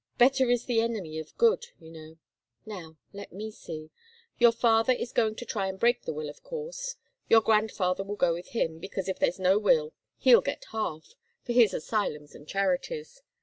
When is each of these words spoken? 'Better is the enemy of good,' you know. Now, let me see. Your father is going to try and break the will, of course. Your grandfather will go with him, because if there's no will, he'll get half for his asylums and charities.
'Better 0.17 0.49
is 0.49 0.65
the 0.65 0.81
enemy 0.81 1.19
of 1.19 1.37
good,' 1.37 1.67
you 1.79 1.91
know. 1.91 2.17
Now, 2.65 2.97
let 3.13 3.31
me 3.31 3.51
see. 3.51 3.91
Your 4.39 4.51
father 4.51 4.93
is 4.93 5.11
going 5.11 5.35
to 5.35 5.45
try 5.45 5.67
and 5.67 5.79
break 5.79 6.01
the 6.05 6.11
will, 6.11 6.27
of 6.27 6.41
course. 6.41 6.95
Your 7.29 7.41
grandfather 7.41 8.03
will 8.03 8.15
go 8.15 8.33
with 8.33 8.47
him, 8.47 8.79
because 8.79 9.07
if 9.07 9.19
there's 9.19 9.37
no 9.37 9.59
will, 9.59 9.93
he'll 10.17 10.41
get 10.41 10.65
half 10.71 11.13
for 11.43 11.53
his 11.53 11.71
asylums 11.71 12.33
and 12.33 12.47
charities. 12.47 13.21